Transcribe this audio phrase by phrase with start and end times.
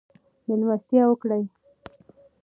[0.47, 1.43] مېلمستیا وکړئ.